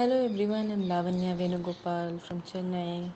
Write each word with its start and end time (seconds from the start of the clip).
Hello 0.00 0.24
everyone, 0.24 0.70
I'm 0.72 0.84
Lavanya 0.84 1.36
Venugopal 1.36 2.18
from 2.22 2.40
Chennai. 2.40 3.10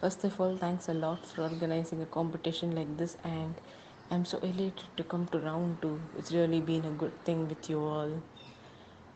First 0.00 0.22
of 0.22 0.40
all, 0.40 0.56
thanks 0.56 0.88
a 0.88 0.94
lot 0.94 1.26
for 1.26 1.42
organizing 1.42 2.00
a 2.00 2.06
competition 2.06 2.76
like 2.76 2.96
this, 2.96 3.16
and 3.24 3.56
I'm 4.08 4.24
so 4.24 4.38
elated 4.38 4.84
to 4.98 5.02
come 5.02 5.26
to 5.32 5.40
round 5.40 5.82
two. 5.82 6.00
It's 6.16 6.30
really 6.30 6.60
been 6.60 6.84
a 6.84 6.90
good 6.90 7.24
thing 7.24 7.48
with 7.48 7.68
you 7.68 7.80
all. 7.80 8.22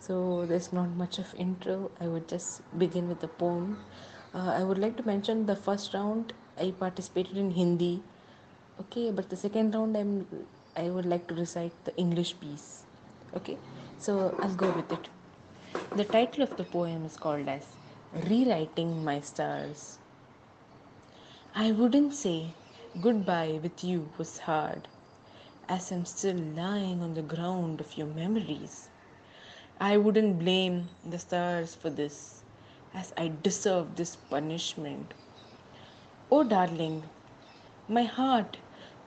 So, 0.01 0.47
there's 0.47 0.73
not 0.73 0.89
much 0.97 1.21
of 1.21 1.33
intro. 1.39 1.93
I 2.01 2.09
would 2.09 2.27
just 2.27 2.63
begin 2.77 3.09
with 3.09 3.23
a 3.23 3.29
poem. 3.29 3.79
Uh, 4.35 4.51
I 4.59 4.65
would 4.65 4.79
like 4.79 4.97
to 4.97 5.07
mention 5.07 5.47
the 5.47 5.55
first 5.55 5.95
round 5.95 6.33
I 6.59 6.73
participated 6.73 7.37
in 7.37 7.53
Hindi. 7.53 8.03
Okay, 8.81 9.13
but 9.13 9.31
the 9.31 9.37
second 9.37 9.77
round 9.77 9.97
I'm 9.97 10.27
I 10.77 10.89
would 10.91 11.07
like 11.07 11.29
to 11.29 11.37
recite 11.37 11.85
the 11.85 11.97
English 11.97 12.41
piece. 12.41 12.83
Okay, 13.37 13.59
so 13.97 14.37
I'll 14.41 14.57
go 14.65 14.73
with 14.73 14.91
it. 14.91 15.09
The 15.95 16.05
title 16.05 16.43
of 16.43 16.57
the 16.57 16.65
poem 16.65 17.05
is 17.05 17.17
called 17.17 17.49
as 17.49 17.77
Rewriting 18.13 19.05
My 19.05 19.21
Stars. 19.21 19.99
I 21.55 21.73
wouldn't 21.73 22.15
say 22.15 22.55
goodbye 23.01 23.59
with 23.63 23.83
you 23.85 24.09
was 24.17 24.39
hard, 24.39 24.89
as 25.69 25.91
I'm 25.93 26.05
still 26.07 26.37
lying 26.37 27.03
on 27.03 27.15
the 27.15 27.23
ground 27.23 27.81
of 27.81 27.97
your 27.99 28.07
memories. 28.07 28.89
I 29.81 29.97
wouldn't 29.97 30.39
blame 30.39 30.89
the 31.05 31.19
stars 31.19 31.75
for 31.75 31.91
this, 31.91 32.43
as 32.95 33.13
I 33.17 33.33
deserve 33.43 33.97
this 33.97 34.17
punishment. 34.17 35.15
Oh, 36.31 36.43
darling, 36.43 37.05
my 37.89 38.05
heart 38.05 38.57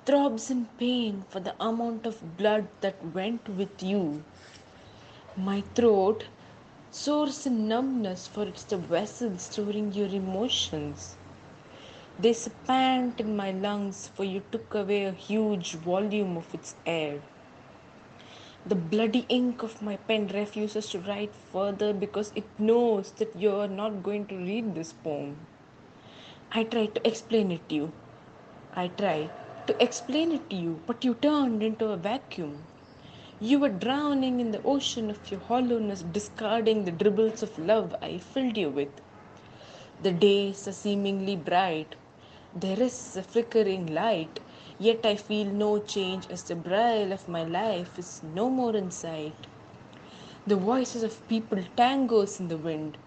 throbs 0.06 0.52
in 0.52 0.66
pain 0.78 1.24
for 1.30 1.40
the 1.40 1.56
amount 1.60 2.06
of 2.06 2.38
blood 2.38 2.68
that 2.82 3.04
went 3.14 3.50
with 3.50 3.82
you. 3.82 4.24
My 5.38 5.62
throat 5.76 6.26
sores 6.92 7.46
in 7.46 7.68
numbness, 7.68 8.28
for 8.28 8.44
it's 8.46 8.64
the 8.64 8.78
vessel 8.78 9.38
storing 9.38 9.92
your 9.94 10.08
emotions. 10.08 11.18
A 12.24 12.50
pant 12.68 13.20
in 13.20 13.36
my 13.36 13.52
lungs, 13.52 14.08
for 14.08 14.24
you 14.24 14.42
took 14.52 14.76
away 14.76 15.06
a 15.06 15.12
huge 15.12 15.74
volume 15.74 16.38
of 16.38 16.54
its 16.54 16.76
air. 16.86 17.22
The 18.66 18.76
bloody 18.76 19.26
ink 19.30 19.64
of 19.64 19.82
my 19.82 19.98
pen 19.98 20.28
refuses 20.28 20.90
to 20.92 21.00
write 21.00 21.36
further 21.36 21.94
because 21.94 22.32
it 22.36 22.46
knows 22.60 23.12
that 23.14 23.36
you're 23.36 23.68
not 23.68 24.04
going 24.04 24.28
to 24.28 24.38
read 24.38 24.76
this 24.76 24.94
poem. 24.94 25.36
I 26.52 26.64
tried 26.64 26.96
to 26.96 27.08
explain 27.08 27.52
it 27.52 27.68
to 27.70 27.76
you. 27.76 27.94
I 28.74 28.88
tried 28.90 29.30
to 29.68 29.84
explain 29.84 30.32
it 30.32 30.50
to 30.50 30.56
you, 30.56 30.82
but 30.86 31.04
you 31.04 31.16
turned 31.16 31.64
into 31.64 31.88
a 31.90 31.98
vacuum. 31.98 32.64
You 33.42 33.60
were 33.60 33.70
drowning 33.70 34.42
in 34.42 34.52
the 34.52 34.62
ocean 34.64 35.10
of 35.10 35.32
your 35.32 35.40
hollowness, 35.40 36.02
discarding 36.02 36.84
the 36.84 36.92
dribbles 36.92 37.42
of 37.42 37.58
love 37.58 37.96
I 38.02 38.18
filled 38.18 38.58
you 38.58 38.70
with. 38.70 38.90
The 40.04 40.12
days 40.12 40.68
are 40.68 40.74
seemingly 40.74 41.38
bright. 41.38 41.96
There 42.54 42.78
is 42.82 43.16
a 43.16 43.24
flickering 43.24 43.94
light, 43.94 44.42
yet 44.78 45.06
I 45.06 45.16
feel 45.16 45.46
no 45.46 45.80
change 45.80 46.28
as 46.30 46.44
the 46.44 46.56
braille 46.56 47.14
of 47.14 47.30
my 47.30 47.46
life 47.46 47.98
is 47.98 48.22
no 48.36 48.50
more 48.50 48.76
in 48.76 48.92
sight. 48.92 49.48
The 50.46 50.58
voices 50.58 51.02
of 51.04 51.26
people 51.30 51.64
tangos 51.78 52.42
in 52.42 52.50
the 52.50 52.58
wind. 52.58 52.98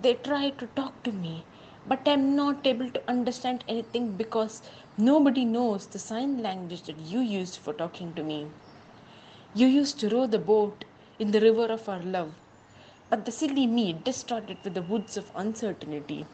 They 0.00 0.14
try 0.14 0.50
to 0.50 0.66
talk 0.68 1.02
to 1.02 1.10
me, 1.10 1.42
but 1.84 2.06
I'm 2.06 2.36
not 2.36 2.64
able 2.64 2.90
to 2.90 3.02
understand 3.08 3.64
anything 3.66 4.12
because 4.16 4.62
nobody 4.96 5.44
knows 5.44 5.86
the 5.86 5.98
sign 5.98 6.42
language 6.42 6.82
that 6.82 6.98
you 7.00 7.18
used 7.18 7.56
for 7.56 7.72
talking 7.72 8.14
to 8.14 8.22
me. 8.22 8.46
You 9.56 9.68
used 9.68 10.00
to 10.00 10.08
row 10.08 10.26
the 10.26 10.38
boat 10.38 10.84
in 11.20 11.30
the 11.30 11.40
river 11.40 11.66
of 11.66 11.88
our 11.88 12.02
love, 12.02 12.32
but 13.08 13.24
the 13.24 13.30
silly 13.30 13.68
me 13.68 13.92
distorted 13.92 14.56
with 14.64 14.74
the 14.74 14.82
woods 14.82 15.16
of 15.16 15.30
uncertainty. 15.36 16.26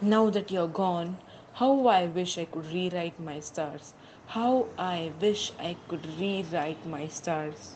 Now 0.00 0.30
that 0.30 0.52
you're 0.52 0.68
gone, 0.68 1.18
how 1.54 1.88
I 1.88 2.06
wish 2.06 2.38
I 2.38 2.44
could 2.44 2.66
rewrite 2.72 3.18
my 3.18 3.40
stars. 3.40 3.94
How 4.28 4.66
I 4.78 5.10
wish 5.20 5.50
I 5.58 5.76
could 5.88 6.06
rewrite 6.20 6.86
my 6.86 7.08
stars. 7.08 7.74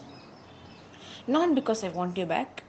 Not 1.26 1.56
because 1.56 1.82
I 1.82 1.88
want 1.88 2.16
you 2.16 2.26
back, 2.26 2.62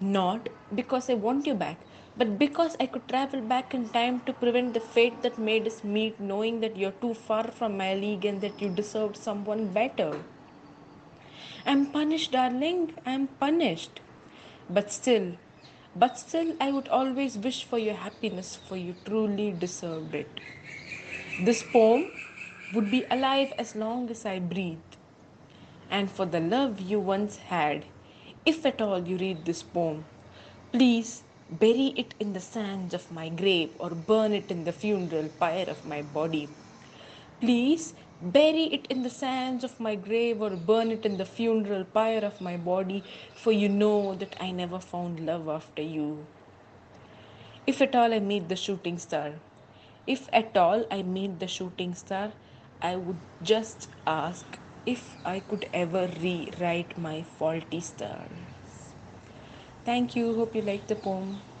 not 0.00 0.50
because 0.74 1.08
I 1.08 1.14
want 1.14 1.46
you 1.46 1.54
back, 1.54 1.78
but 2.16 2.38
because 2.38 2.76
I 2.78 2.84
could 2.86 3.08
travel 3.08 3.40
back 3.40 3.72
in 3.72 3.88
time 3.88 4.20
to 4.26 4.34
prevent 4.34 4.74
the 4.74 4.80
fate 4.80 5.22
that 5.22 5.38
made 5.38 5.66
us 5.66 5.82
meet, 5.82 6.20
knowing 6.20 6.60
that 6.60 6.76
you're 6.76 7.00
too 7.00 7.14
far 7.14 7.44
from 7.44 7.78
my 7.78 7.94
league 7.94 8.26
and 8.26 8.42
that 8.42 8.60
you 8.60 8.68
deserved 8.68 9.16
someone 9.16 9.68
better. 9.68 10.14
I'm 11.66 11.86
punished, 11.86 12.32
darling. 12.32 12.94
I'm 13.06 13.26
punished. 13.26 14.00
But 14.70 14.92
still, 14.92 15.32
but 15.96 16.18
still, 16.18 16.54
I 16.60 16.70
would 16.72 16.88
always 16.88 17.38
wish 17.38 17.64
for 17.64 17.78
your 17.78 17.94
happiness, 17.94 18.56
for 18.68 18.76
you 18.76 18.94
truly 19.04 19.52
deserved 19.52 20.14
it. 20.14 20.28
This 21.42 21.62
poem 21.62 22.10
would 22.74 22.90
be 22.90 23.04
alive 23.10 23.52
as 23.58 23.74
long 23.74 24.10
as 24.10 24.26
I 24.26 24.38
breathe. 24.38 24.78
And 25.90 26.10
for 26.10 26.26
the 26.26 26.40
love 26.40 26.80
you 26.80 27.00
once 27.00 27.36
had, 27.36 27.84
if 28.44 28.66
at 28.66 28.82
all 28.82 29.06
you 29.06 29.16
read 29.16 29.44
this 29.44 29.62
poem, 29.62 30.04
please 30.72 31.22
bury 31.50 31.94
it 31.96 32.14
in 32.20 32.32
the 32.32 32.40
sands 32.40 32.92
of 32.92 33.10
my 33.10 33.28
grave 33.30 33.70
or 33.78 33.90
burn 33.90 34.32
it 34.32 34.50
in 34.50 34.64
the 34.64 34.72
funeral 34.72 35.28
pyre 35.40 35.64
of 35.68 35.84
my 35.86 36.02
body. 36.02 36.48
Please 37.40 37.94
bury 38.20 38.64
it 38.64 38.86
in 38.88 39.02
the 39.02 39.10
sands 39.10 39.64
of 39.64 39.80
my 39.80 39.94
grave 39.94 40.40
or 40.42 40.50
burn 40.50 40.90
it 40.90 41.04
in 41.06 41.16
the 41.16 41.24
funeral 41.24 41.84
pyre 41.84 42.24
of 42.24 42.40
my 42.40 42.56
body, 42.56 43.04
for 43.34 43.52
you 43.52 43.68
know 43.68 44.14
that 44.14 44.36
I 44.40 44.50
never 44.50 44.80
found 44.80 45.20
love 45.20 45.48
after 45.48 45.82
you. 45.82 46.26
If 47.66 47.80
at 47.80 47.94
all 47.94 48.12
I 48.12 48.18
meet 48.18 48.48
the 48.48 48.56
shooting 48.56 48.98
star, 48.98 49.34
if 50.06 50.28
at 50.32 50.56
all 50.56 50.84
I 50.90 51.02
meet 51.02 51.38
the 51.38 51.46
shooting 51.46 51.94
star, 51.94 52.32
I 52.82 52.96
would 52.96 53.20
just 53.42 53.88
ask 54.06 54.58
if 54.86 55.18
I 55.24 55.40
could 55.40 55.68
ever 55.72 56.08
rewrite 56.20 56.98
my 56.98 57.22
faulty 57.22 57.80
stars. 57.80 58.94
Thank 59.84 60.14
you. 60.16 60.34
Hope 60.34 60.54
you 60.54 60.62
liked 60.62 60.88
the 60.88 60.96
poem. 60.96 61.42